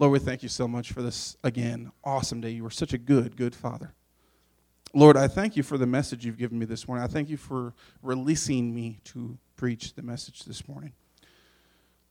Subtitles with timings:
[0.00, 2.50] Lord, we thank you so much for this, again, awesome day.
[2.50, 3.94] You were such a good, good Father.
[4.94, 7.04] Lord, I thank you for the message you've given me this morning.
[7.04, 10.92] I thank you for releasing me to preach the message this morning.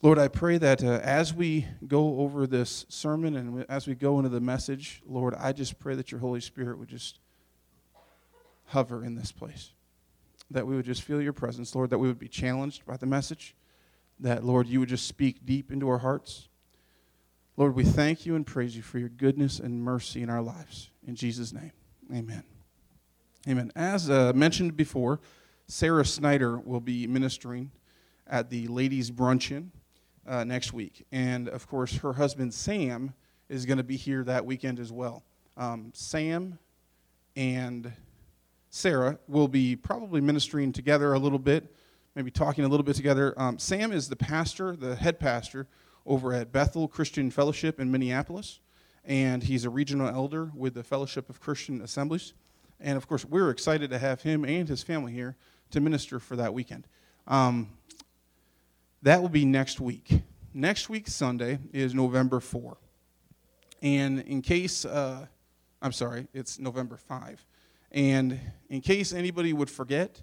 [0.02, 4.20] Lord, I pray that uh, as we go over this sermon and as we go
[4.20, 7.20] into the message, Lord, I just pray that your Holy Spirit would just
[8.66, 9.72] hover in this place.
[10.52, 13.06] That we would just feel your presence, Lord, that we would be challenged by the
[13.06, 13.56] message,
[14.20, 16.50] that, Lord, you would just speak deep into our hearts.
[17.60, 20.92] Lord, we thank you and praise you for your goodness and mercy in our lives.
[21.08, 21.72] In Jesus' name,
[22.14, 22.44] amen.
[23.48, 23.72] Amen.
[23.76, 25.20] As uh, mentioned before,
[25.66, 27.72] Sarah Snyder will be ministering
[28.28, 29.72] at the ladies' bruncheon
[30.28, 31.08] uh, next week.
[31.12, 33.16] And of course, her husband Sam
[33.50, 35.24] is going to be here that weekend as well.
[35.58, 36.60] Um, Sam
[37.36, 37.92] and
[38.70, 41.74] Sarah will be probably ministering together a little bit,
[42.14, 43.34] maybe talking a little bit together.
[43.36, 45.66] Um, Sam is the pastor, the head pastor
[46.08, 48.60] over at Bethel Christian Fellowship in Minneapolis,
[49.04, 52.34] and he's a regional elder with the Fellowship of Christian Assemblies.
[52.80, 55.36] And of course, we're excited to have him and his family here
[55.72, 56.88] to minister for that weekend.
[57.28, 57.70] Um,
[59.04, 60.22] that will be next week.
[60.54, 62.78] Next week, Sunday, is November 4.
[63.82, 65.28] And in case, uh,
[65.82, 67.46] I'm sorry, it's November 5.
[67.92, 70.22] And in case anybody would forget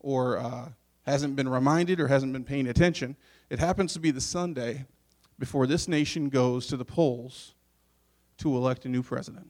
[0.00, 0.68] or uh,
[1.06, 3.16] hasn't been reminded or hasn't been paying attention,
[3.50, 4.86] it happens to be the Sunday
[5.38, 7.54] before this nation goes to the polls
[8.38, 9.46] to elect a new president.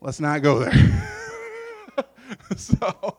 [0.00, 1.24] Let's not go there.
[2.56, 3.18] so,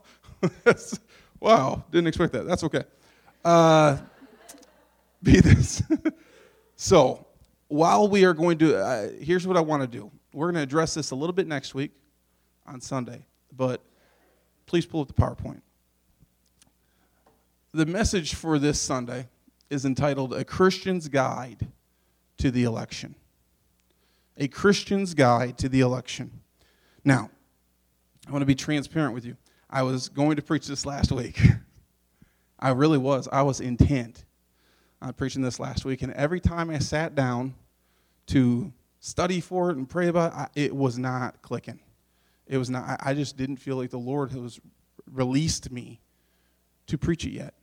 [1.39, 2.45] wow, didn't expect that.
[2.45, 2.83] That's okay.
[3.43, 3.97] Uh,
[5.23, 5.81] be this.
[6.75, 7.25] so,
[7.67, 10.11] while we are going to, uh, here's what I want to do.
[10.33, 11.91] We're going to address this a little bit next week
[12.65, 13.81] on Sunday, but
[14.65, 15.61] please pull up the PowerPoint.
[17.73, 19.27] The message for this Sunday
[19.69, 21.67] is entitled A Christian's Guide
[22.37, 23.15] to the Election.
[24.37, 26.41] A Christian's Guide to the Election.
[27.03, 27.29] Now,
[28.27, 29.37] I want to be transparent with you.
[29.69, 31.41] I was going to preach this last week.
[32.59, 33.27] I really was.
[33.31, 34.25] I was intent
[35.01, 37.53] on preaching this last week, and every time I sat down
[38.27, 41.79] to study for it and pray about it, it was not clicking.
[42.47, 42.99] It was not.
[43.03, 44.59] I just didn't feel like the Lord has
[45.11, 45.99] released me
[46.87, 47.53] to preach it yet.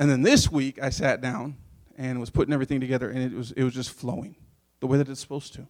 [0.00, 1.58] And then this week, I sat down
[1.98, 4.34] and was putting everything together, and it was, it was just flowing
[4.80, 5.68] the way that it's supposed to.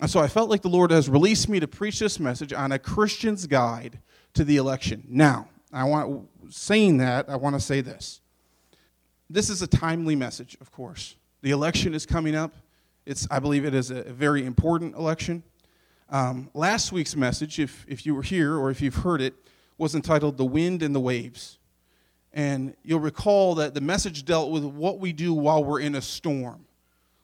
[0.00, 2.70] And so I felt like the Lord has released me to preach this message on
[2.70, 3.98] a Christian's guide
[4.34, 5.02] to the election.
[5.08, 8.20] Now, I want saying that, I want to say this.
[9.28, 11.16] This is a timely message, of course.
[11.42, 12.54] The election is coming up.
[13.06, 15.42] It's, I believe it is a very important election.
[16.10, 19.34] Um, last week's message, if, if you were here or if you've heard it,
[19.78, 21.58] was entitled The Wind and the Waves.
[22.36, 26.02] And you'll recall that the message dealt with what we do while we're in a
[26.02, 26.66] storm.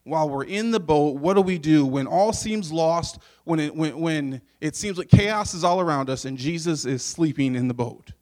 [0.05, 3.77] While we're in the boat, what do we do when all seems lost, when it,
[3.77, 7.69] when, when it seems like chaos is all around us and Jesus is sleeping in
[7.69, 8.07] the boat?
[8.07, 8.13] Do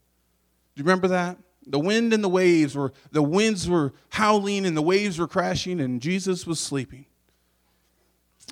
[0.74, 1.38] you remember that?
[1.64, 5.80] The wind and the waves were, the winds were howling and the waves were crashing
[5.80, 7.06] and Jesus was sleeping.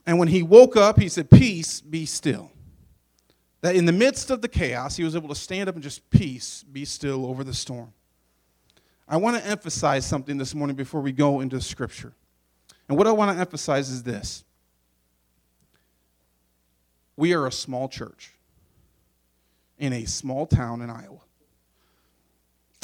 [0.06, 2.52] And when he woke up, he said, Peace, be still.
[3.62, 6.08] That in the midst of the chaos, he was able to stand up and just
[6.08, 7.92] peace, be still over the storm.
[9.08, 12.12] I want to emphasize something this morning before we go into Scripture.
[12.88, 14.44] And what I want to emphasize is this
[17.16, 18.34] we are a small church
[19.78, 21.20] in a small town in Iowa.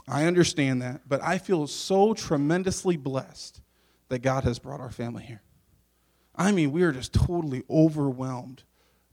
[0.08, 3.60] I understand that, but I feel so tremendously blessed
[4.08, 5.42] that God has brought our family here.
[6.36, 8.64] I mean, we are just totally overwhelmed,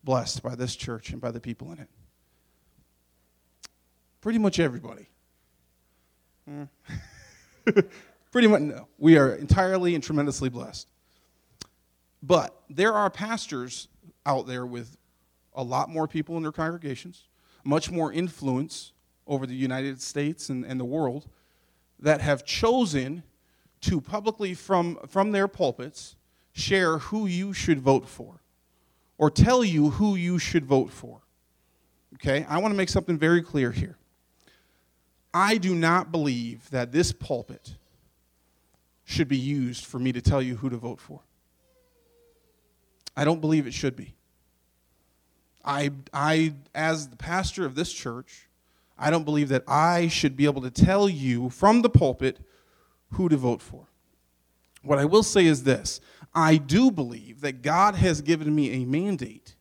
[0.04, 1.88] blessed by this church and by the people in it.
[4.22, 5.11] Pretty much everybody.
[8.32, 8.88] Pretty much, no.
[8.98, 10.88] We are entirely and tremendously blessed.
[12.24, 13.88] But there are pastors
[14.26, 14.98] out there with
[15.54, 17.28] a lot more people in their congregations,
[17.64, 18.94] much more influence
[19.28, 21.28] over the United States and, and the world,
[22.00, 23.24] that have chosen
[23.82, 26.16] to publicly, from, from their pulpits,
[26.54, 28.42] share who you should vote for
[29.18, 31.22] or tell you who you should vote for.
[32.16, 32.46] Okay?
[32.50, 33.98] I want to make something very clear here.
[35.34, 37.76] I do not believe that this pulpit
[39.06, 41.22] should be used for me to tell you who to vote for.
[43.16, 44.16] I don't believe it should be.
[45.64, 48.50] I, I, as the pastor of this church,
[48.98, 52.40] I don't believe that I should be able to tell you from the pulpit
[53.12, 53.88] who to vote for.
[54.84, 56.02] What I will say is this
[56.34, 59.56] I do believe that God has given me a mandate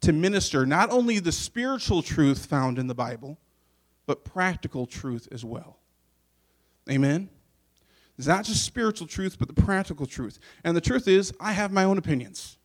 [0.00, 3.38] to minister not only the spiritual truth found in the Bible,
[4.06, 5.78] but practical truth as well.
[6.90, 7.28] Amen?
[8.16, 10.38] It's not just spiritual truth, but the practical truth.
[10.62, 12.58] And the truth is, I have my own opinions.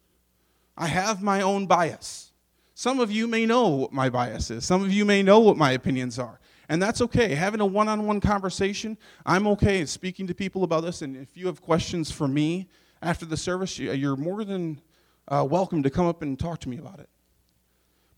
[0.77, 2.31] I have my own bias.
[2.75, 4.65] Some of you may know what my bias is.
[4.65, 6.39] Some of you may know what my opinions are.
[6.69, 7.33] And that's okay.
[7.33, 11.01] Having a one on one conversation, I'm okay speaking to people about this.
[11.01, 12.69] And if you have questions for me
[13.01, 14.80] after the service, you're more than
[15.27, 17.09] uh, welcome to come up and talk to me about it.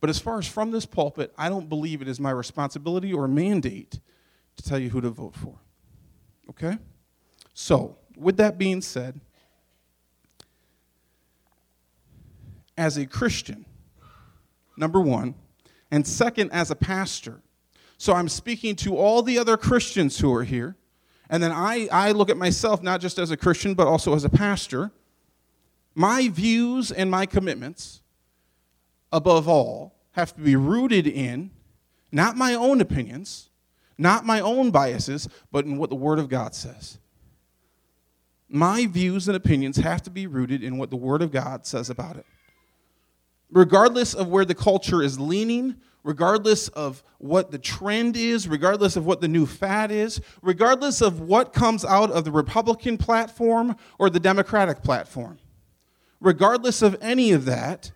[0.02, 3.28] But as far as from this pulpit, I don't believe it is my responsibility or
[3.28, 4.00] mandate
[4.58, 5.60] to tell you who to vote for.
[6.50, 6.78] Okay?
[7.54, 9.22] So, with that being said,
[12.78, 13.66] as a Christian,
[14.76, 15.36] number one,
[15.92, 17.42] and second, as a pastor.
[17.98, 20.76] So I'm speaking to all the other Christians who are here.
[21.30, 24.24] And then I, I look at myself not just as a Christian, but also as
[24.24, 24.92] a pastor.
[25.94, 28.01] My views and my commitments,
[29.12, 31.52] above all, have to be rooted in
[32.12, 33.50] not my own opinions,
[33.98, 36.98] not my own biases, but in what the Word of God says.
[38.50, 41.90] My views and opinions have to be rooted in what the Word of God says
[41.90, 42.26] about it.
[43.50, 49.06] Regardless of where the culture is leaning, regardless of what the trend is, regardless of
[49.06, 54.10] what the new fad is, regardless of what comes out of the Republican platform or
[54.10, 55.38] the Democratic platform,
[56.20, 57.92] regardless of any of that,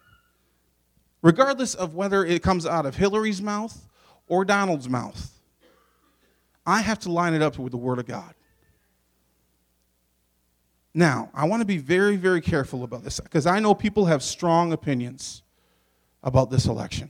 [1.26, 3.88] regardless of whether it comes out of Hillary's mouth
[4.28, 5.32] or Donald's mouth,
[6.68, 8.36] I have to line it up with the Word of God.
[10.94, 14.22] Now, I want to be very, very careful about this because I know people have
[14.22, 15.42] strong opinions
[16.22, 17.10] about this election.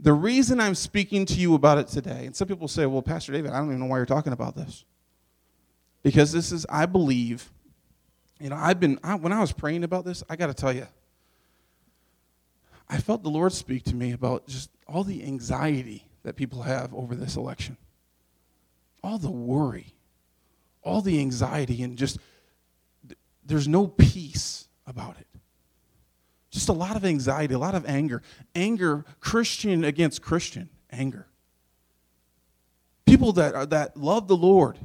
[0.00, 3.30] The reason I'm speaking to you about it today, and some people say, well, Pastor
[3.30, 4.84] David, I don't even know why you're talking about this.
[6.02, 7.48] Because this is, I believe,
[8.40, 10.72] you know, I've been, I, when I was praying about this, I got to tell
[10.72, 10.88] you,
[12.88, 16.94] I felt the Lord speak to me about just all the anxiety that people have
[16.94, 17.76] over this election,
[19.02, 19.94] all the worry,
[20.82, 22.18] all the anxiety, and just
[23.44, 25.26] there's no peace about it.
[26.50, 28.22] Just a lot of anxiety, a lot of anger.
[28.54, 31.26] Anger, Christian against Christian, anger.
[33.04, 34.78] People that, are, that love the Lord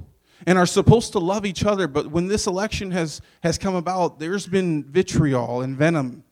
[0.45, 4.19] and are supposed to love each other, but when this election has, has come about,
[4.19, 6.23] there's been vitriol and venom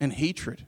[0.00, 0.66] and hatred.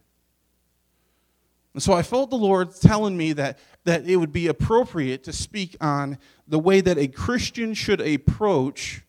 [1.74, 5.32] And so I felt the Lord telling me that, that it would be appropriate to
[5.32, 6.18] speak on
[6.48, 9.02] the way that a Christian should approach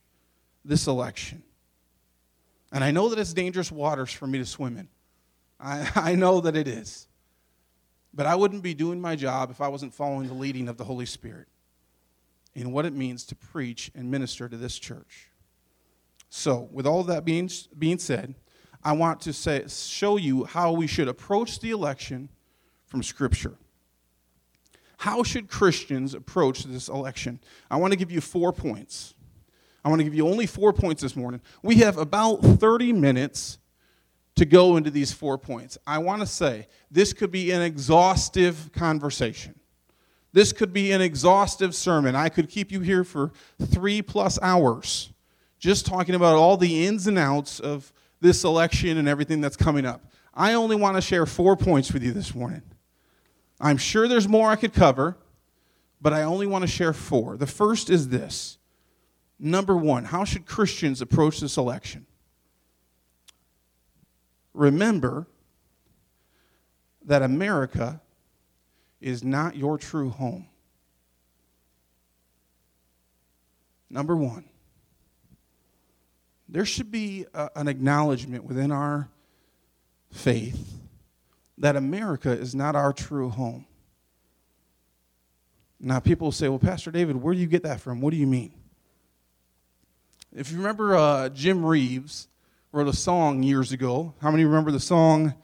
[0.65, 1.43] this election.
[2.73, 4.89] And I know that it's dangerous waters for me to swim in.
[5.59, 7.07] I, I know that it is.
[8.13, 10.83] But I wouldn't be doing my job if I wasn't following the leading of the
[10.83, 11.47] Holy Spirit
[12.55, 15.29] in what it means to preach and minister to this church.
[16.29, 18.35] So, with all that being, being said,
[18.87, 22.29] I want to say, show you how we should approach the election
[22.85, 23.55] from Scripture.
[24.95, 27.41] How should Christians approach this election?
[27.69, 29.13] I want to give you four points.
[29.83, 31.41] I want to give you only four points this morning.
[31.61, 33.57] We have about 30 minutes
[34.35, 35.77] to go into these four points.
[35.85, 39.59] I want to say this could be an exhaustive conversation.
[40.31, 42.15] This could be an exhaustive sermon.
[42.15, 45.11] I could keep you here for three plus hours
[45.59, 49.85] just talking about all the ins and outs of this election and everything that's coming
[49.85, 50.01] up.
[50.33, 52.61] I only want to share four points with you this morning.
[53.59, 55.17] I'm sure there's more I could cover,
[55.99, 57.37] but I only want to share four.
[57.37, 58.57] The first is this
[59.39, 62.07] Number one, how should Christians approach this election?
[64.53, 65.27] Remember
[67.05, 68.01] that America
[68.99, 70.47] is not your true home.
[73.89, 74.45] Number one,
[76.49, 79.09] there should be a, an acknowledgement within our
[80.11, 80.79] faith
[81.57, 83.65] that America is not our true home.
[85.79, 88.01] Now, people say, well, Pastor David, where do you get that from?
[88.01, 88.51] What do you mean?
[90.35, 92.27] If you remember, uh, Jim Reeves
[92.71, 94.13] wrote a song years ago.
[94.21, 95.35] How many remember the song,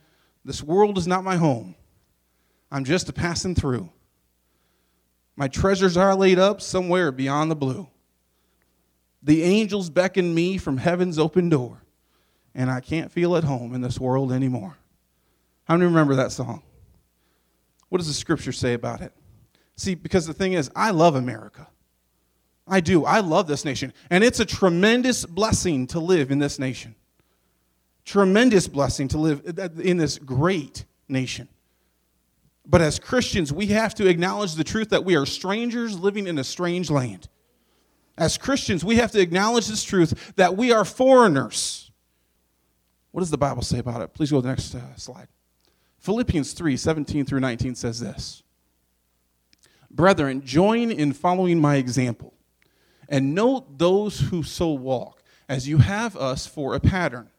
[0.44, 1.76] This World is Not My Home?
[2.72, 3.90] I'm just a passing through.
[5.36, 7.88] My treasures are laid up somewhere beyond the blue.
[9.24, 11.82] The angels beckon me from heaven's open door,
[12.54, 14.78] and I can't feel at home in this world anymore.
[15.64, 16.62] How many remember that song?
[17.88, 19.14] What does the scripture say about it?
[19.78, 21.68] See, because the thing is, I love America.
[22.68, 23.06] I do.
[23.06, 23.94] I love this nation.
[24.10, 26.96] And it's a tremendous blessing to live in this nation.
[28.06, 31.48] Tremendous blessing to live in this great nation.
[32.66, 36.38] But as Christians, we have to acknowledge the truth that we are strangers living in
[36.38, 37.30] a strange land.
[38.18, 41.92] As Christians, we have to acknowledge this truth that we are foreigners.
[43.12, 44.14] What does the Bible say about it?
[44.14, 45.28] Please go to the next uh, slide.
[46.00, 48.44] Philippians 3 17 through 19 says this
[49.90, 52.34] Brethren, join in following my example,
[53.08, 57.30] and note those who so walk, as you have us for a pattern.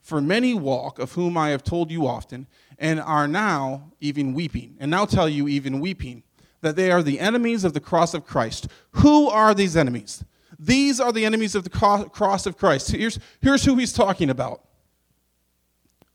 [0.00, 2.46] For many walk, of whom I have told you often,
[2.78, 6.22] and are now even weeping, and now tell you even weeping,
[6.60, 8.68] that they are the enemies of the cross of Christ.
[8.92, 10.24] Who are these enemies?
[10.58, 12.90] These are the enemies of the cross of Christ.
[12.90, 14.62] Here's, here's who he's talking about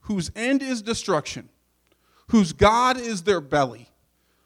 [0.02, 1.48] whose end is destruction,
[2.28, 3.88] whose God is their belly,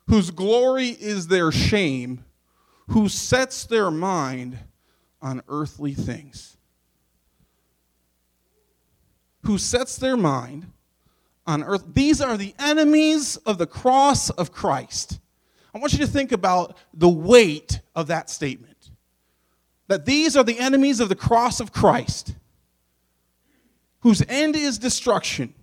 [0.06, 2.24] whose glory is their shame,
[2.88, 4.58] who sets their mind
[5.20, 6.56] on earthly things.
[9.44, 10.72] Who sets their mind
[11.46, 11.84] on earth.
[11.92, 15.19] These are the enemies of the cross of Christ.
[15.74, 18.90] I want you to think about the weight of that statement.
[19.88, 22.34] That these are the enemies of the cross of Christ
[24.00, 25.54] whose end is destruction,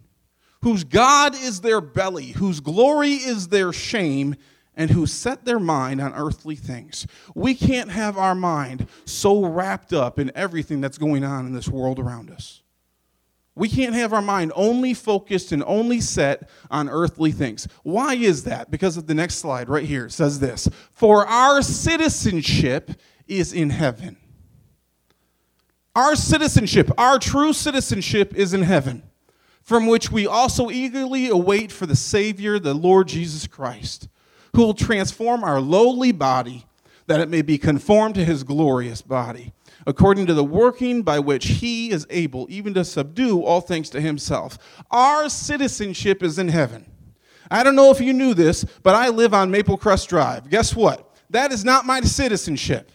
[0.62, 4.36] whose God is their belly, whose glory is their shame,
[4.76, 7.08] and who set their mind on earthly things.
[7.34, 11.68] We can't have our mind so wrapped up in everything that's going on in this
[11.68, 12.62] world around us.
[13.58, 17.68] We can't have our mind only focused and only set on earthly things.
[17.84, 18.72] Why is that?
[18.72, 20.10] Because of the next slide right here.
[20.10, 22.92] Says this For our citizenship
[23.28, 24.18] is in heaven
[25.98, 29.02] our citizenship, our true citizenship is in heaven,
[29.64, 34.08] from which we also eagerly await for the Savior, the Lord Jesus Christ,
[34.56, 36.68] who will transform our lowly body
[37.08, 39.54] that it may be conformed to his glorious body,
[39.86, 44.02] according to the working by which he is able even to subdue all things to
[44.02, 44.58] himself.
[44.92, 46.86] Our citizenship is in heaven.
[47.50, 50.50] I don't know if you knew this, but I live on Maple Crest Drive.
[50.50, 51.16] Guess what?
[51.30, 52.92] That is not my citizenship.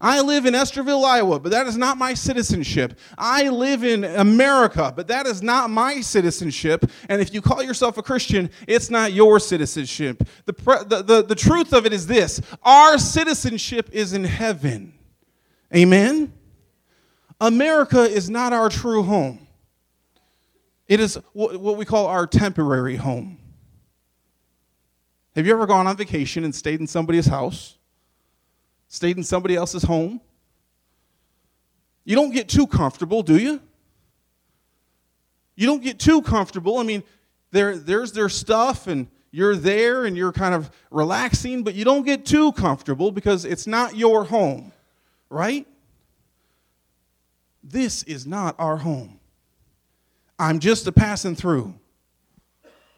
[0.00, 2.98] I live in Estherville, Iowa, but that is not my citizenship.
[3.18, 6.90] I live in America, but that is not my citizenship.
[7.10, 10.26] And if you call yourself a Christian, it's not your citizenship.
[10.46, 10.54] The,
[10.88, 14.94] the, the, the truth of it is this our citizenship is in heaven.
[15.74, 16.32] Amen?
[17.38, 19.46] America is not our true home,
[20.88, 23.36] it is what we call our temporary home.
[25.36, 27.76] Have you ever gone on vacation and stayed in somebody's house?
[28.90, 30.20] Stayed in somebody else's home.
[32.04, 33.60] You don't get too comfortable, do you?
[35.54, 36.78] You don't get too comfortable.
[36.78, 37.04] I mean,
[37.52, 42.04] there, there's their stuff, and you're there and you're kind of relaxing, but you don't
[42.04, 44.72] get too comfortable because it's not your home,
[45.28, 45.66] right?
[47.62, 49.20] This is not our home.
[50.38, 51.74] I'm just a passing through.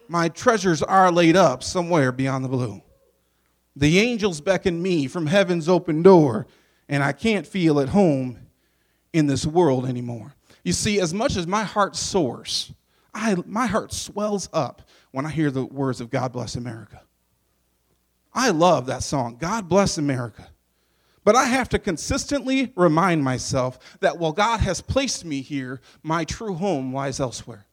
[0.08, 2.80] My treasures are laid up somewhere beyond the blue.
[3.74, 6.46] The angels beckon me from heaven's open door,
[6.88, 8.38] and I can't feel at home
[9.12, 10.34] in this world anymore.
[10.64, 12.72] You see, as much as my heart soars,
[13.14, 17.02] I, my heart swells up when I hear the words of God Bless America.
[18.34, 20.48] I love that song, God Bless America.
[21.24, 26.24] But I have to consistently remind myself that while God has placed me here, my
[26.24, 27.66] true home lies elsewhere.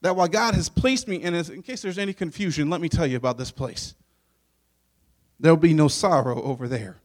[0.00, 3.06] That while God has placed me, and in case there's any confusion, let me tell
[3.06, 3.94] you about this place.
[5.38, 6.98] There'll be no sorrow over there,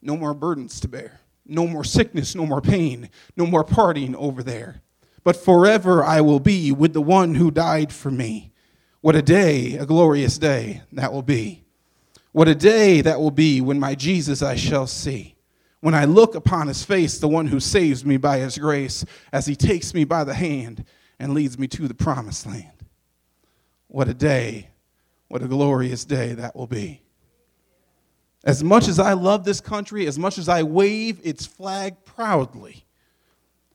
[0.00, 4.42] no more burdens to bear, no more sickness, no more pain, no more partying over
[4.42, 4.82] there.
[5.22, 8.52] But forever I will be with the one who died for me.
[9.02, 11.64] What a day, a glorious day that will be.
[12.32, 15.36] What a day that will be when my Jesus I shall see.
[15.80, 19.46] When I look upon his face, the one who saves me by his grace, as
[19.46, 20.84] he takes me by the hand
[21.18, 22.84] and leads me to the promised land.
[23.88, 24.68] What a day,
[25.28, 27.02] what a glorious day that will be.
[28.44, 32.84] As much as I love this country, as much as I wave its flag proudly,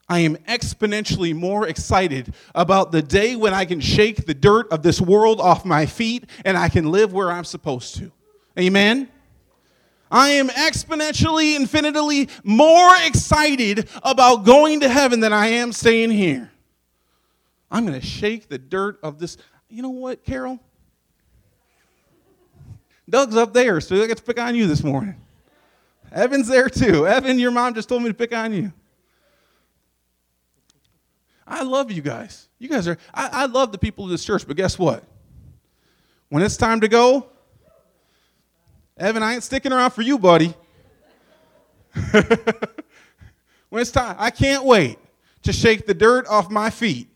[0.07, 4.83] I am exponentially more excited about the day when I can shake the dirt of
[4.83, 8.11] this world off my feet and I can live where I'm supposed to.
[8.57, 9.09] Amen?
[10.11, 16.51] I am exponentially, infinitely more excited about going to heaven than I am staying here.
[17.71, 19.37] I'm going to shake the dirt of this.
[19.69, 20.59] You know what, Carol?
[23.09, 25.15] Doug's up there, so I get to pick on you this morning.
[26.11, 27.05] Evan's there too.
[27.07, 28.71] Evan, your mom just told me to pick on you.
[31.47, 32.47] I love you guys.
[32.57, 35.03] You guys are, I, I love the people of this church, but guess what?
[36.29, 37.27] When it's time to go,
[38.97, 40.55] Evan, I ain't sticking around for you, buddy.
[43.69, 44.97] when it's time, I can't wait
[45.43, 47.09] to shake the dirt off my feet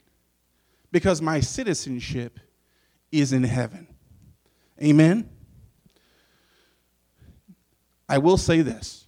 [0.91, 2.39] because my citizenship
[3.11, 3.87] is in heaven.
[4.81, 5.29] Amen.
[8.09, 9.05] I will say this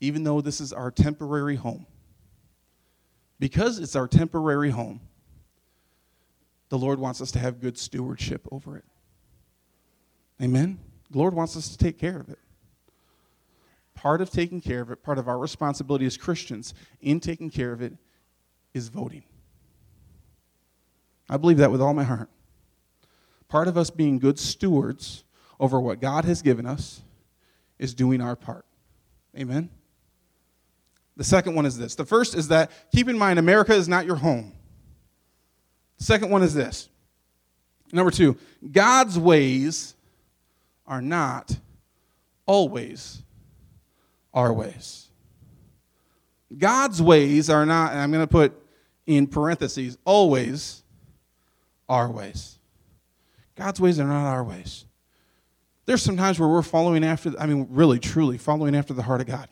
[0.00, 1.84] even though this is our temporary home,
[3.40, 5.00] because it's our temporary home,
[6.68, 8.84] the Lord wants us to have good stewardship over it.
[10.40, 10.78] Amen?
[11.10, 12.38] The Lord wants us to take care of it.
[13.94, 17.72] Part of taking care of it, part of our responsibility as Christians in taking care
[17.72, 17.94] of it,
[18.72, 19.24] is voting.
[21.28, 22.30] I believe that with all my heart.
[23.48, 25.24] Part of us being good stewards
[25.60, 27.02] over what God has given us
[27.78, 28.64] is doing our part.
[29.36, 29.70] Amen?
[31.16, 31.94] The second one is this.
[31.94, 34.52] The first is that keep in mind, America is not your home.
[35.98, 36.88] The second one is this.
[37.92, 38.36] Number two,
[38.70, 39.94] God's ways
[40.86, 41.56] are not
[42.46, 43.22] always
[44.32, 45.08] our ways.
[46.56, 48.54] God's ways are not, I'm going to put
[49.06, 50.82] in parentheses, always
[51.88, 52.58] our ways.
[53.56, 54.84] God's ways are not our ways.
[55.88, 59.22] There's some times where we're following after, I mean, really, truly following after the heart
[59.22, 59.48] of God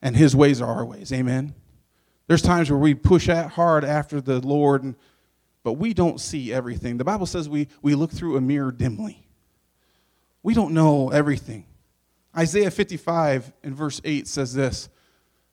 [0.00, 1.12] and his ways are our ways.
[1.12, 1.54] Amen.
[2.28, 4.94] There's times where we push at hard after the Lord, and,
[5.62, 6.96] but we don't see everything.
[6.96, 9.22] The Bible says we, we look through a mirror dimly.
[10.42, 11.66] We don't know everything.
[12.34, 14.88] Isaiah 55 in verse 8 says this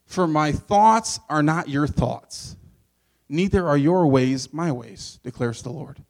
[0.05, 2.55] For my thoughts are not your thoughts,
[3.27, 6.01] neither are your ways my ways, declares the Lord.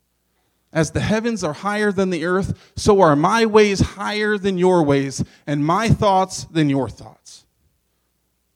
[0.77, 4.83] As the heavens are higher than the earth, so are my ways higher than your
[4.83, 7.47] ways, and my thoughts than your thoughts.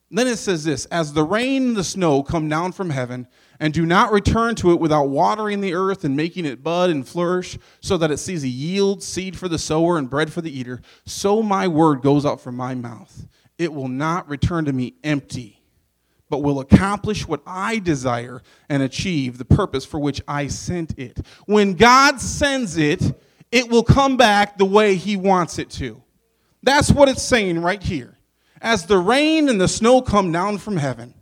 [0.08, 3.26] Then it says this As the rain and the snow come down from heaven,
[3.58, 7.08] and do not return to it without watering the earth and making it bud and
[7.08, 10.56] flourish, so that it sees a yield, seed for the sower and bread for the
[10.56, 13.26] eater, so my word goes out from my mouth.
[13.58, 15.60] It will not return to me empty,
[16.32, 21.18] but will accomplish what I desire and achieve the purpose for which I sent it.
[21.44, 23.02] When God sends it,
[23.50, 26.02] it will come back the way He wants it to.
[26.62, 28.16] That's what it's saying right here.
[28.62, 31.12] As the rain and the snow come down from heaven,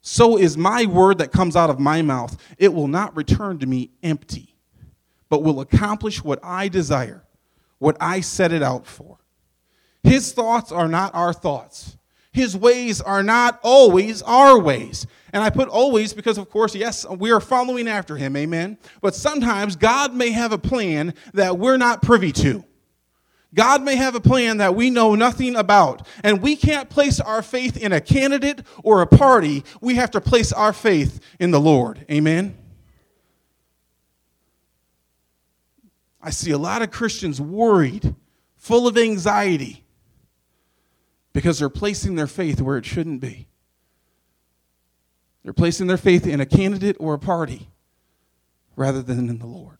[0.00, 2.38] so is my word that comes out of my mouth.
[2.56, 4.56] It will not return to me empty,
[5.28, 7.22] but will accomplish what I desire,
[7.80, 9.18] what I set it out for.
[10.02, 11.98] His thoughts are not our thoughts.
[12.34, 15.06] His ways are not always our ways.
[15.32, 18.76] And I put always because, of course, yes, we are following after him, amen.
[19.00, 22.64] But sometimes God may have a plan that we're not privy to.
[23.54, 27.40] God may have a plan that we know nothing about, and we can't place our
[27.40, 29.62] faith in a candidate or a party.
[29.80, 32.04] We have to place our faith in the Lord.
[32.10, 32.58] Amen?
[36.20, 38.12] I see a lot of Christians worried,
[38.56, 39.83] full of anxiety,
[41.34, 43.48] because they're placing their faith where it shouldn't be.
[45.42, 47.68] They're placing their faith in a candidate or a party
[48.76, 49.78] rather than in the Lord.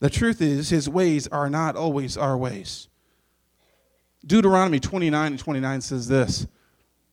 [0.00, 2.88] The truth is, his ways are not always our ways.
[4.26, 6.46] Deuteronomy 29 and 29 says this.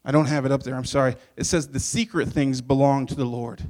[0.03, 1.15] I don't have it up there, I'm sorry.
[1.35, 3.61] It says, The secret things belong to the Lord.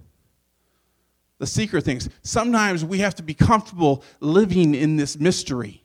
[1.39, 2.10] The secret things.
[2.23, 5.84] Sometimes we have to be comfortable living in this mystery.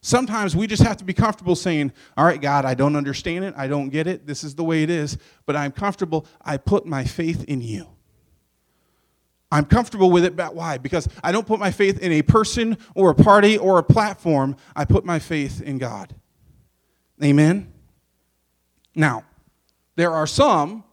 [0.00, 3.54] Sometimes we just have to be comfortable saying, All right, God, I don't understand it.
[3.56, 4.26] I don't get it.
[4.26, 5.18] This is the way it is.
[5.46, 6.26] But I'm comfortable.
[6.44, 7.88] I put my faith in you.
[9.50, 10.78] I'm comfortable with it, but why?
[10.78, 14.56] Because I don't put my faith in a person or a party or a platform.
[14.74, 16.14] I put my faith in God.
[17.22, 17.72] Amen?
[18.94, 19.24] Now,
[19.94, 20.84] there are some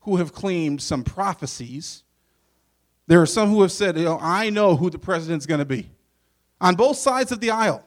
[0.00, 2.02] who have claimed some prophecies.
[3.06, 5.64] There are some who have said, you know, I know who the president's going to
[5.64, 5.90] be.
[6.60, 7.84] On both sides of the aisle,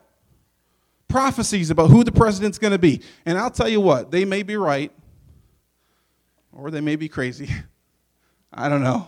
[1.12, 3.02] prophecies about who the president's going to be.
[3.26, 4.92] And I'll tell you what, they may be right,
[6.52, 7.50] or they may be crazy.
[8.54, 9.08] I don't know.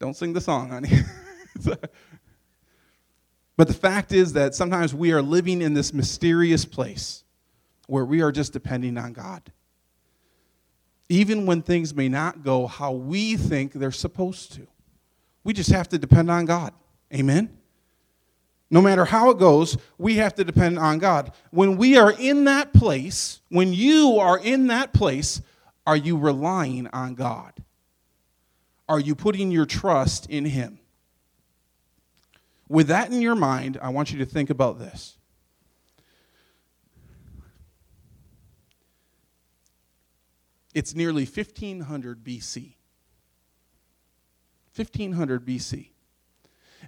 [0.00, 0.90] Don't sing the song, honey.
[3.56, 7.22] but the fact is that sometimes we are living in this mysterious place
[7.86, 9.52] where we are just depending on God.
[11.08, 14.66] Even when things may not go how we think they're supposed to,
[15.44, 16.72] we just have to depend on God.
[17.14, 17.58] Amen?
[18.72, 21.30] No matter how it goes, we have to depend on God.
[21.50, 25.42] When we are in that place, when you are in that place,
[25.86, 27.52] are you relying on God?
[28.88, 30.78] Are you putting your trust in Him?
[32.66, 35.18] With that in your mind, I want you to think about this.
[40.72, 42.76] It's nearly 1500 BC.
[44.74, 45.91] 1500 BC.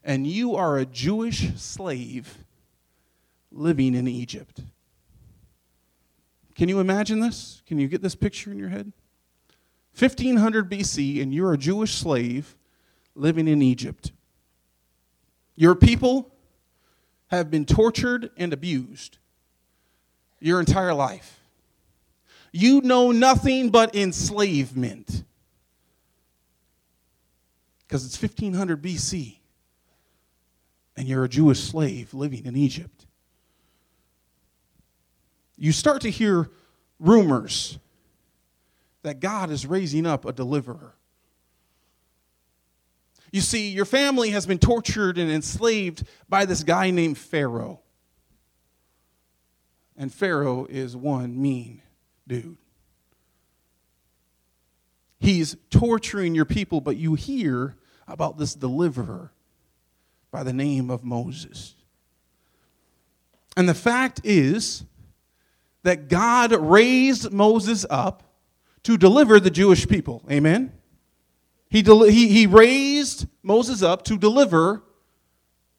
[0.03, 2.39] And you are a Jewish slave
[3.53, 4.61] living in Egypt.
[6.55, 7.63] Can you imagine this?
[7.67, 8.93] Can you get this picture in your head?
[9.97, 12.57] 1500 BC, and you're a Jewish slave
[13.15, 14.13] living in Egypt.
[15.57, 16.33] Your people
[17.29, 19.19] have been tortured and abused
[20.41, 21.41] your entire life.
[22.53, 25.25] You know nothing but enslavement
[27.87, 29.39] because it's 1500 BC.
[30.97, 33.07] And you're a Jewish slave living in Egypt.
[35.57, 36.51] You start to hear
[36.99, 37.79] rumors
[39.03, 40.95] that God is raising up a deliverer.
[43.31, 47.81] You see, your family has been tortured and enslaved by this guy named Pharaoh.
[49.97, 51.83] And Pharaoh is one mean
[52.27, 52.57] dude.
[55.21, 57.77] He's torturing your people, but you hear
[58.07, 59.33] about this deliverer
[60.35, 61.77] by the name of Moses.
[63.57, 64.83] And the fact is
[65.85, 68.25] that God raised Moses up
[68.83, 70.25] to deliver the Jewish people.
[70.29, 70.73] Amen?
[71.71, 74.83] He, del- he, he raised Moses up to deliver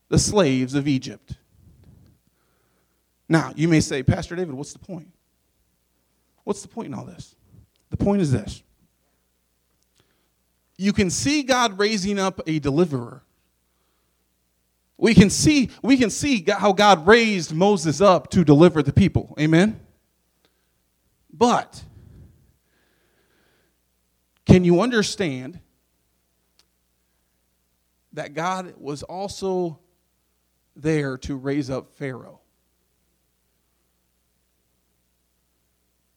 [0.07, 1.33] the slaves of Egypt.
[3.27, 5.11] Now, you may say, Pastor David, what's the point?
[6.45, 7.35] What's the point in all this?
[7.89, 8.63] The point is this
[10.77, 13.24] you can see God raising up a deliverer.
[14.97, 19.35] We can see, we can see how God raised Moses up to deliver the people.
[19.39, 19.79] Amen?
[21.33, 21.83] But
[24.45, 25.59] can you understand
[28.13, 29.79] that God was also
[30.77, 32.39] there to raise up Pharaoh?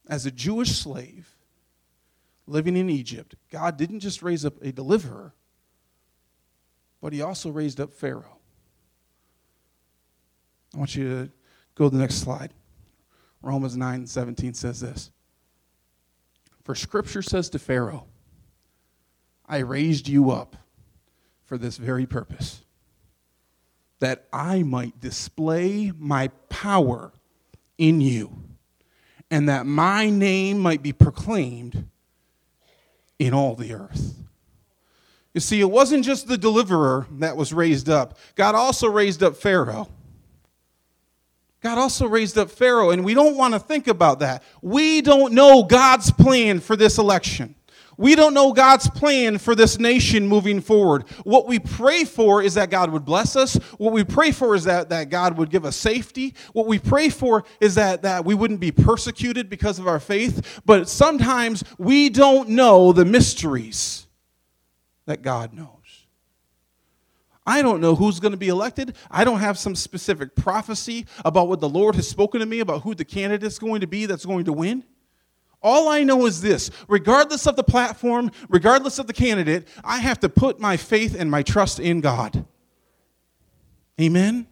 [0.09, 1.29] As a Jewish slave
[2.47, 5.35] living in Egypt, God didn't just raise up a deliverer,
[7.03, 8.38] but he also raised up Pharaoh.
[10.75, 11.31] I want you to
[11.75, 12.53] go to the next slide.
[13.43, 15.11] Romans 9 17 says this
[16.65, 18.07] For scripture says to Pharaoh,
[19.47, 20.57] I raised you up
[21.45, 22.63] for this very purpose,
[24.01, 27.13] that I might display my power
[27.79, 28.43] in you,
[29.31, 31.87] and that my name might be proclaimed
[33.19, 34.15] in all the earth.
[35.33, 39.37] You see, it wasn't just the deliverer that was raised up, God also raised up
[39.37, 39.89] Pharaoh.
[41.61, 44.45] God also raised up Pharaoh, and we don't want to think about that.
[44.63, 47.57] We don't know God's plan for this election.
[47.99, 51.03] We don't know God's plan for this nation moving forward.
[51.25, 53.57] What we pray for is that God would bless us.
[53.77, 56.35] What we pray for is that, that God would give us safety.
[56.53, 60.61] What we pray for is that, that we wouldn't be persecuted because of our faith.
[60.65, 64.07] But sometimes we don't know the mysteries
[65.07, 65.78] that God knows.
[67.49, 68.95] I don't know who's going to be elected.
[69.11, 72.83] I don't have some specific prophecy about what the Lord has spoken to me about
[72.83, 74.85] who the candidate's going to be that's going to win.
[75.63, 80.21] All I know is this regardless of the platform, regardless of the candidate, I have
[80.21, 82.45] to put my faith and my trust in God.
[83.99, 84.47] Amen?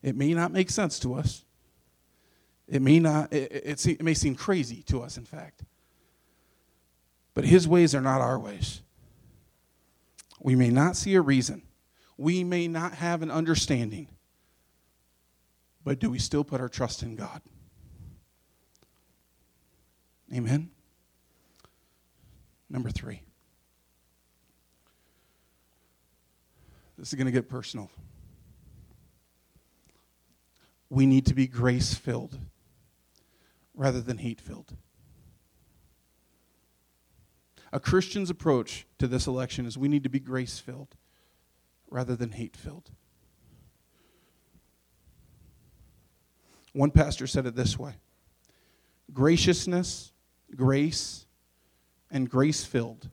[0.00, 1.44] It may not make sense to us.
[2.68, 5.64] It may not, it, it, it may seem crazy to us, in fact.
[7.38, 8.82] But his ways are not our ways.
[10.40, 11.62] We may not see a reason,
[12.16, 14.08] we may not have an understanding,
[15.84, 17.40] but do we still put our trust in God?
[20.34, 20.70] Amen.
[22.68, 23.22] Number three.
[26.98, 27.88] This is going to get personal.
[30.90, 32.36] We need to be grace filled
[33.74, 34.74] rather than hate filled.
[37.72, 40.96] A Christian's approach to this election is we need to be grace filled
[41.90, 42.90] rather than hate filled.
[46.72, 47.94] One pastor said it this way
[49.12, 50.12] graciousness,
[50.54, 51.26] grace,
[52.10, 53.10] and grace filled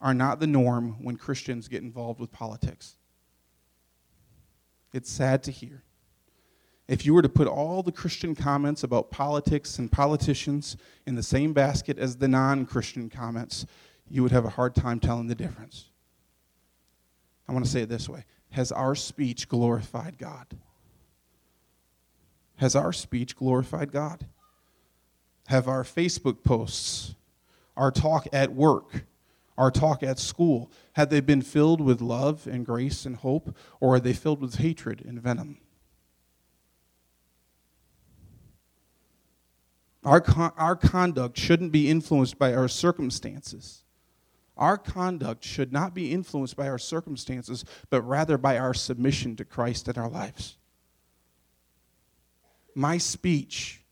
[0.00, 2.96] are not the norm when Christians get involved with politics.
[4.92, 5.82] It's sad to hear.
[6.88, 11.22] If you were to put all the Christian comments about politics and politicians in the
[11.22, 13.66] same basket as the non Christian comments,
[14.08, 15.90] you would have a hard time telling the difference.
[17.46, 20.46] I want to say it this way Has our speech glorified God?
[22.56, 24.26] Has our speech glorified God?
[25.48, 27.14] Have our Facebook posts,
[27.76, 29.04] our talk at work,
[29.58, 33.96] our talk at school, have they been filled with love and grace and hope, or
[33.96, 35.58] are they filled with hatred and venom?
[40.04, 43.82] Our, con- our conduct shouldn't be influenced by our circumstances.
[44.56, 49.44] Our conduct should not be influenced by our circumstances, but rather by our submission to
[49.44, 50.56] Christ in our lives.
[52.74, 53.82] My speech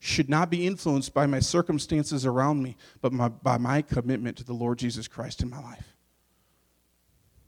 [0.00, 4.44] should not be influenced by my circumstances around me, but my, by my commitment to
[4.44, 5.96] the Lord Jesus Christ in my life.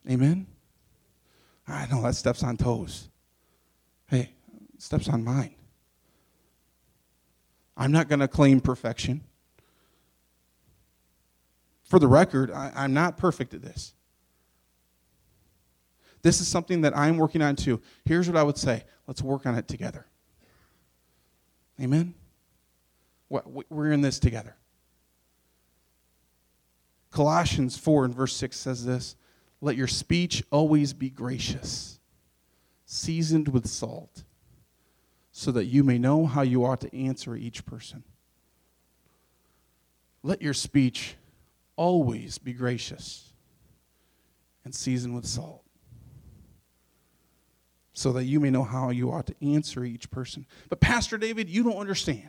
[0.09, 0.46] Amen?
[1.66, 3.09] I know that steps on toes.
[4.09, 4.33] Hey,
[4.79, 5.55] steps on mine.
[7.81, 9.23] I'm not going to claim perfection.
[11.85, 13.95] For the record, I, am not perfect at this.
[16.21, 17.81] This is something that I'm working on too.
[18.05, 20.05] Here's what I would say let's work on it together.
[21.81, 22.14] Amen?
[23.31, 24.55] We're in this together.
[27.11, 29.16] Colossians 4 and verse 6 says this
[29.62, 31.99] Let your speech always be gracious,
[32.85, 34.25] seasoned with salt,
[35.33, 38.03] so that you may know how you ought to answer each person.
[40.23, 41.14] Let your speech
[41.77, 43.33] always be gracious
[44.64, 45.62] and seasoned with salt,
[47.95, 50.45] so that you may know how you ought to answer each person.
[50.69, 52.29] But, Pastor David, you don't understand.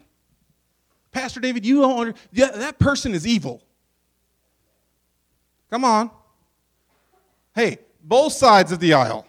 [1.11, 2.29] Pastor David, you don't understand.
[2.31, 3.61] Yeah, that person is evil.
[5.69, 6.09] Come on.
[7.53, 9.25] Hey, both sides of the aisle.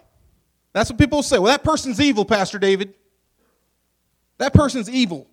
[0.73, 1.39] That's what people say.
[1.39, 2.95] Well, that person's evil, Pastor David.
[4.43, 5.29] That person's evil.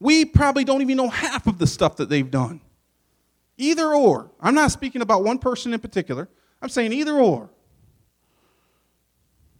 [0.00, 2.62] We probably don't even know half of the stuff that they've done.
[3.58, 4.30] Either or.
[4.40, 6.30] I'm not speaking about one person in particular.
[6.62, 7.50] I'm saying either or.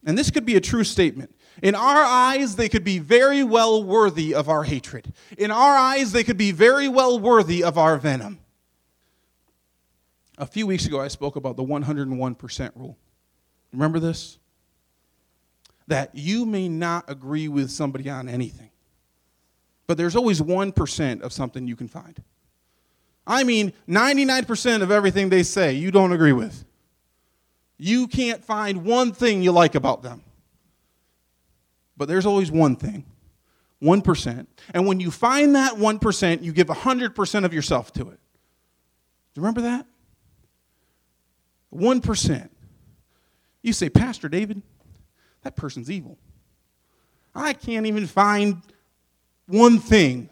[0.06, 1.36] And this could be a true statement.
[1.62, 5.12] In our eyes, they could be very well worthy of our hatred.
[5.36, 8.38] In our eyes, they could be very well worthy of our venom.
[10.38, 12.96] A few weeks ago, I spoke about the 101% rule.
[13.74, 14.38] Remember this?
[15.88, 18.70] That you may not agree with somebody on anything,
[19.86, 22.20] but there's always 1% of something you can find.
[23.26, 26.64] I mean, 99% of everything they say you don't agree with.
[27.78, 30.22] You can't find one thing you like about them.
[31.96, 33.04] But there's always one thing
[33.82, 34.46] 1%.
[34.72, 38.18] And when you find that 1%, you give 100% of yourself to it.
[39.34, 39.86] Do you remember that?
[41.74, 42.48] 1%.
[43.62, 44.62] You say, Pastor David,
[45.46, 46.18] that person's evil.
[47.32, 48.62] I can't even find
[49.46, 50.28] one thing.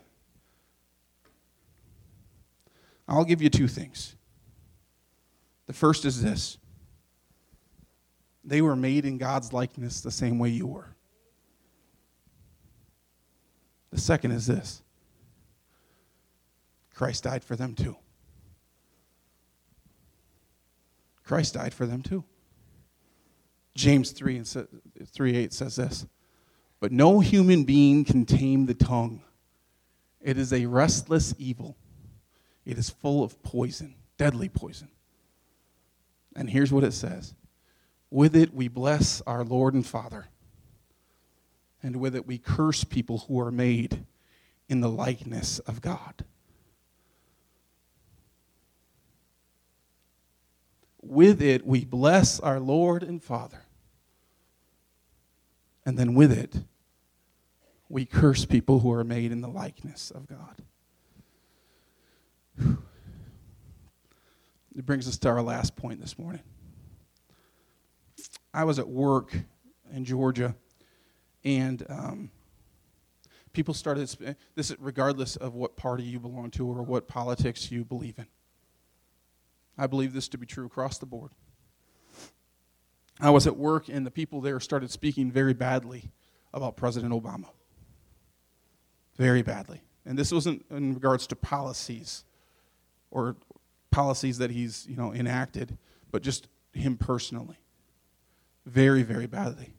[3.07, 4.16] I'll give you two things.
[5.68, 6.59] The first is this
[8.44, 10.96] they were made in God's likeness the same way you were.
[13.92, 14.83] The second is this
[16.92, 17.96] Christ died for them too.
[21.22, 22.24] Christ died for them too.
[23.74, 24.68] James 3 and
[25.06, 26.06] 3 8 says this
[26.80, 29.22] But no human being can tame the tongue.
[30.20, 31.76] It is a restless evil.
[32.64, 34.88] It is full of poison, deadly poison.
[36.34, 37.34] And here's what it says
[38.10, 40.28] With it we bless our Lord and Father,
[41.82, 44.04] and with it we curse people who are made
[44.68, 46.24] in the likeness of God.
[51.06, 53.63] with it, we bless our Lord and Father.
[55.87, 56.55] And then with it,
[57.88, 60.62] we curse people who are made in the likeness of God.
[64.77, 66.42] It brings us to our last point this morning.
[68.53, 69.37] I was at work
[69.92, 70.57] in Georgia,
[71.44, 72.31] and um,
[73.53, 78.18] people started, this regardless of what party you belong to or what politics you believe
[78.18, 78.27] in.
[79.77, 81.33] I believe this to be true across the board.
[83.20, 86.11] I was at work, and the people there started speaking very badly
[86.53, 87.46] about President Obama.
[89.16, 89.83] Very badly.
[90.05, 92.24] And this wasn't in regards to policies
[93.11, 93.37] or
[93.90, 95.79] policies that he's you know, enacted,
[96.11, 97.57] but just him personally.
[98.66, 99.74] Very, very badly.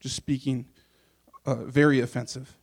[0.00, 0.66] Just speaking
[1.46, 2.56] uh, very offensive.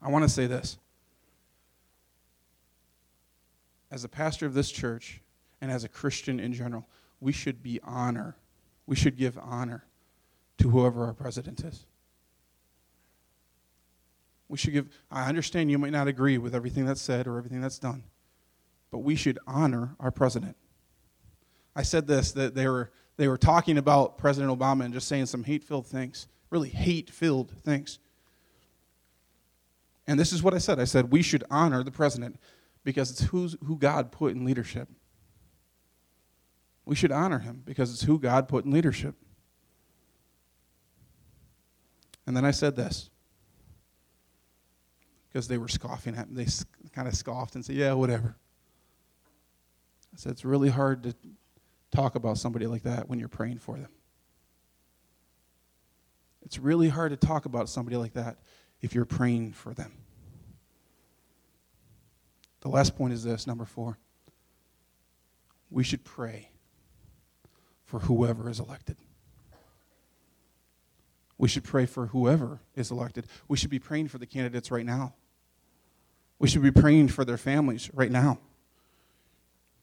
[0.00, 0.78] I want to say this
[3.90, 5.20] as a pastor of this church
[5.60, 6.88] and as a Christian in general,
[7.22, 8.36] we should be honor.
[8.86, 9.84] We should give honor
[10.58, 11.86] to whoever our president is.
[14.48, 17.60] We should give, I understand you might not agree with everything that's said or everything
[17.60, 18.02] that's done,
[18.90, 20.56] but we should honor our president.
[21.74, 25.26] I said this that they were, they were talking about President Obama and just saying
[25.26, 27.98] some hate filled things, really hate filled things.
[30.06, 32.38] And this is what I said I said, we should honor the president
[32.84, 34.88] because it's who's, who God put in leadership.
[36.84, 39.14] We should honor him because it's who God put in leadership.
[42.26, 43.10] And then I said this
[45.28, 46.44] because they were scoffing at me.
[46.44, 48.36] They kind of scoffed and said, Yeah, whatever.
[50.12, 51.14] I said, It's really hard to
[51.90, 53.90] talk about somebody like that when you're praying for them.
[56.44, 58.38] It's really hard to talk about somebody like that
[58.80, 59.92] if you're praying for them.
[62.60, 63.98] The last point is this number four.
[65.70, 66.51] We should pray
[67.92, 68.96] for whoever is elected.
[71.36, 73.26] We should pray for whoever is elected.
[73.48, 75.12] We should be praying for the candidates right now.
[76.38, 78.38] We should be praying for their families right now.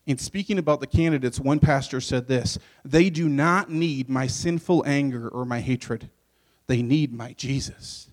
[0.08, 4.84] In speaking about the candidates, one pastor said this They do not need my sinful
[4.88, 6.10] anger or my hatred,
[6.66, 8.10] they need my Jesus.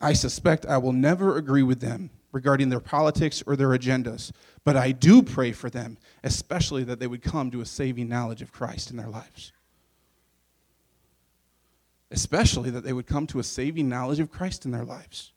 [0.00, 4.32] I suspect I will never agree with them regarding their politics or their agendas,
[4.64, 8.42] but I do pray for them, especially that they would come to a saving knowledge
[8.42, 9.52] of Christ in their lives.
[12.10, 15.32] Especially that they would come to a saving knowledge of Christ in their lives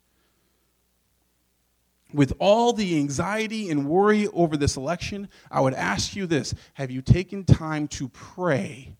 [2.13, 6.91] with all the anxiety and worry over this election, I would ask you this Have
[6.91, 8.95] you taken time to pray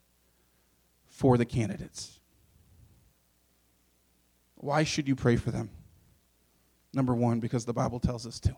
[1.06, 2.20] for the candidates?
[4.56, 5.70] Why should you pray for them?
[6.94, 8.56] Number one, because the Bible tells us to.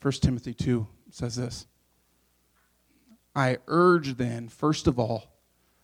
[0.00, 1.66] 1 Timothy 2 says this
[3.34, 5.32] I urge then, first of all,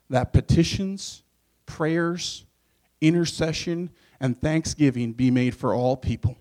[0.08, 1.22] that petitions,
[1.66, 2.44] prayers,
[3.00, 6.36] intercession, and thanksgiving be made for all people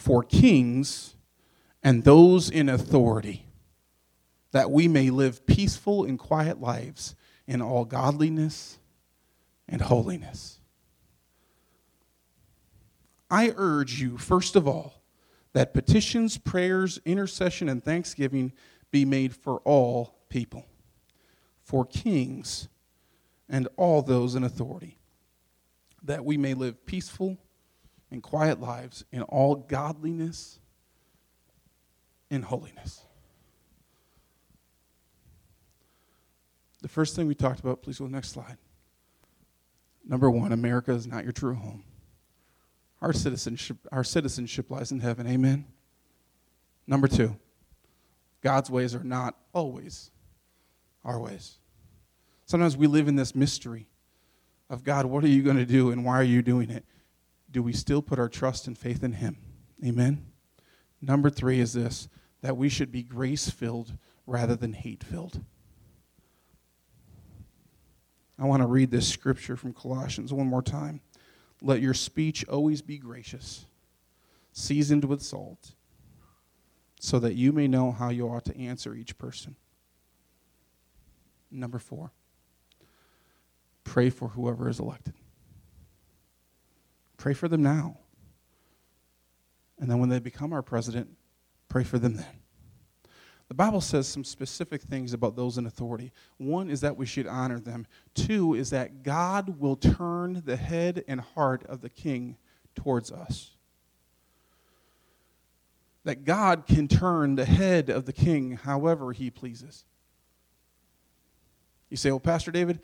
[0.00, 1.14] for kings
[1.82, 3.46] and those in authority,
[4.52, 7.14] that we may live peaceful and quiet lives
[7.46, 8.78] in all godliness
[9.68, 10.59] and holiness.
[13.30, 15.02] I urge you, first of all,
[15.52, 18.52] that petitions, prayers, intercession, and thanksgiving
[18.90, 20.66] be made for all people,
[21.62, 22.68] for kings
[23.48, 24.98] and all those in authority,
[26.02, 27.38] that we may live peaceful
[28.10, 30.58] and quiet lives in all godliness
[32.30, 33.04] and holiness.
[36.82, 38.56] The first thing we talked about, please go to the next slide.
[40.06, 41.84] Number one, America is not your true home.
[43.02, 45.26] Our citizenship, our citizenship lies in heaven.
[45.26, 45.66] Amen.
[46.86, 47.36] Number two,
[48.42, 50.10] God's ways are not always
[51.04, 51.58] our ways.
[52.46, 53.86] Sometimes we live in this mystery
[54.68, 56.84] of God, what are you going to do and why are you doing it?
[57.50, 59.36] do we still put our trust and faith in Him?
[59.84, 60.26] Amen.
[61.00, 62.08] Number three is this
[62.42, 63.92] that we should be grace filled
[64.26, 65.44] rather than hate filled.
[68.38, 71.02] I want to read this scripture from Colossians one more time.
[71.62, 73.66] Let your speech always be gracious,
[74.52, 75.74] seasoned with salt,
[77.00, 79.56] so that you may know how you ought to answer each person.
[81.50, 82.12] Number four,
[83.84, 85.14] pray for whoever is elected.
[87.16, 87.98] Pray for them now.
[89.78, 91.08] And then when they become our president,
[91.68, 92.40] pray for them then.
[93.50, 96.12] The Bible says some specific things about those in authority.
[96.38, 97.84] One is that we should honor them.
[98.14, 102.36] Two is that God will turn the head and heart of the king
[102.76, 103.50] towards us.
[106.04, 109.84] That God can turn the head of the king however he pleases.
[111.88, 112.78] You say, well, Pastor David,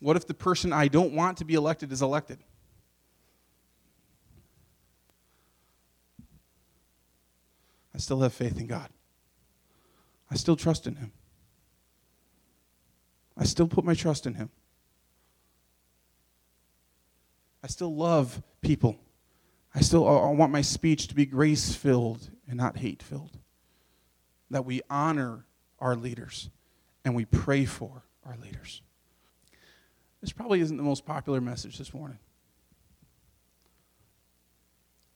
[0.00, 2.40] what if the person I don't want to be elected is elected?
[7.94, 8.90] I still have faith in God.
[10.30, 11.12] I still trust in Him.
[13.36, 14.50] I still put my trust in Him.
[17.62, 18.98] I still love people.
[19.74, 23.38] I still I want my speech to be grace filled and not hate filled.
[24.50, 25.44] That we honor
[25.78, 26.48] our leaders
[27.04, 28.82] and we pray for our leaders.
[30.20, 32.18] This probably isn't the most popular message this morning.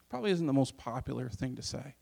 [0.08, 1.94] Probably isn't the most popular thing to say.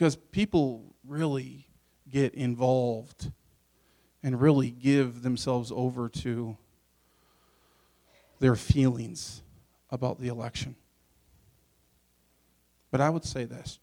[0.00, 1.66] Because people really
[2.08, 3.30] get involved
[4.22, 6.56] and really give themselves over to
[8.38, 9.42] their feelings
[9.90, 10.74] about the election.
[12.90, 13.78] But I would say this.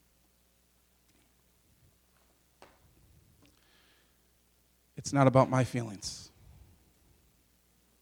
[4.97, 6.31] It's not about my feelings.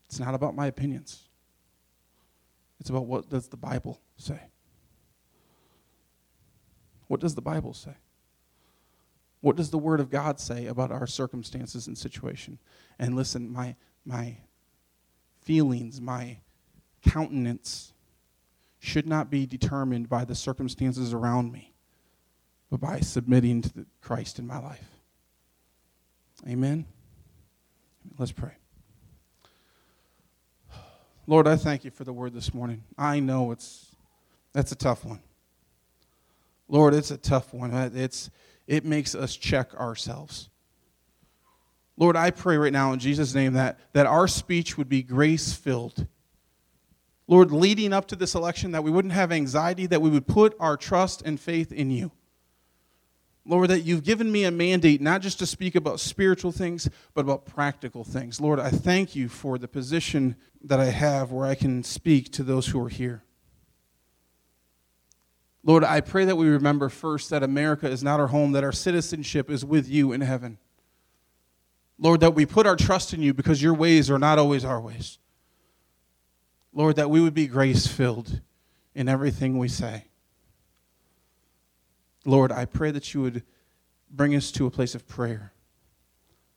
[0.08, 1.24] It's not about my opinions.
[2.80, 4.40] It's about what does the Bible say?
[7.08, 7.96] What does the Bible say?
[9.46, 12.58] What does the Word of God say about our circumstances and situation?
[12.98, 14.38] And listen, my, my
[15.44, 16.40] feelings, my
[17.04, 17.94] countenance
[18.80, 21.76] should not be determined by the circumstances around me,
[22.72, 24.90] but by submitting to the Christ in my life.
[26.50, 26.88] Amen?
[28.18, 28.54] Let's pray.
[31.28, 32.84] Lord, I thank you for the word this morning.
[32.98, 33.96] I know it's
[34.54, 35.20] that's a tough one.
[36.68, 37.72] Lord, it's a tough one.
[37.72, 38.32] Uh, it's
[38.68, 40.50] it makes us check ourselves.
[41.98, 45.54] Lord, I pray right now in Jesus' name that, that our speech would be grace
[45.54, 46.08] filled.
[47.28, 50.56] Lord, leading up to this election, that we wouldn't have anxiety, that we would put
[50.60, 52.12] our trust and faith in you.
[53.48, 57.22] Lord, that you've given me a mandate not just to speak about spiritual things, but
[57.22, 58.42] about practical things.
[58.42, 62.44] Lord, I thank you for the position that I have where I can speak to
[62.44, 63.25] those who are here.
[65.66, 68.72] Lord, I pray that we remember first that America is not our home, that our
[68.72, 70.60] citizenship is with you in heaven.
[71.98, 74.80] Lord, that we put our trust in you because your ways are not always our
[74.80, 75.18] ways.
[76.72, 78.42] Lord, that we would be grace filled
[78.94, 80.06] in everything we say.
[82.26, 83.42] Lord, I pray that you would
[84.12, 85.52] bring us to a place of prayer,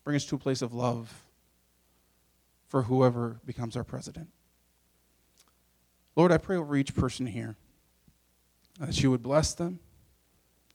[0.04, 1.24] bring us to a place of love
[2.66, 4.28] for whoever becomes our president.
[6.14, 7.56] Lord, I pray over each person here
[8.78, 9.80] that you would bless them.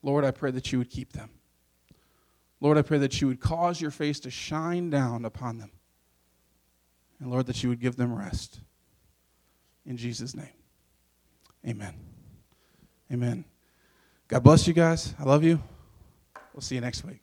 [0.01, 1.29] Lord, I pray that you would keep them.
[2.59, 5.71] Lord, I pray that you would cause your face to shine down upon them.
[7.19, 8.59] And Lord, that you would give them rest.
[9.85, 10.47] In Jesus' name,
[11.67, 11.93] amen.
[13.11, 13.45] Amen.
[14.27, 15.13] God bless you guys.
[15.19, 15.61] I love you.
[16.53, 17.22] We'll see you next week.